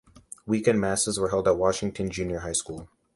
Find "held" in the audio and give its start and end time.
1.29-1.47